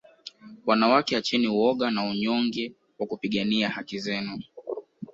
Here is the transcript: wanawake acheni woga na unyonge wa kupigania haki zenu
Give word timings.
wanawake 0.65 1.17
acheni 1.17 1.47
woga 1.47 1.91
na 1.91 2.03
unyonge 2.09 2.73
wa 2.99 3.07
kupigania 3.07 3.69
haki 3.69 3.99
zenu 3.99 4.43